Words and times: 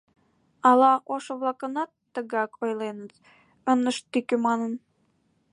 Ала 0.69 0.91
ошо-влакланат 1.13 1.91
тыгак 2.13 2.51
ойленыт, 2.63 3.13
ынышт 3.71 4.03
тӱкӧ 4.11 4.35
манын?.. 4.45 4.73